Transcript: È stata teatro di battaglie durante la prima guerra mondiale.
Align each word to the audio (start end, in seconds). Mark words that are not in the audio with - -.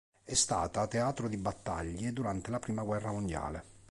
È 0.23 0.33
stata 0.33 0.87
teatro 0.87 1.27
di 1.29 1.37
battaglie 1.37 2.11
durante 2.11 2.49
la 2.49 2.57
prima 2.57 2.81
guerra 2.81 3.11
mondiale. 3.11 3.63